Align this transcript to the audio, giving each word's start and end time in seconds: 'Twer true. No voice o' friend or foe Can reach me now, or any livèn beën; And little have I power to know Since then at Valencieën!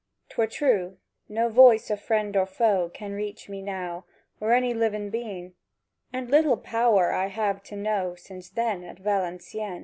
'Twer 0.29 0.47
true. 0.47 0.97
No 1.29 1.47
voice 1.47 1.91
o' 1.91 1.95
friend 1.95 2.35
or 2.35 2.47
foe 2.47 2.89
Can 2.91 3.11
reach 3.13 3.47
me 3.49 3.61
now, 3.61 4.03
or 4.39 4.51
any 4.51 4.73
livèn 4.73 5.11
beën; 5.13 5.51
And 6.11 6.27
little 6.31 6.55
have 6.55 6.65
I 7.13 7.29
power 7.29 7.61
to 7.65 7.75
know 7.75 8.15
Since 8.15 8.49
then 8.49 8.83
at 8.83 8.97
Valencieën! 8.97 9.79